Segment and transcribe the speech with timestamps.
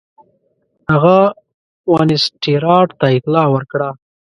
[0.91, 1.17] هغه
[1.93, 3.89] وینسیټارټ ته اطلاع ورکړه.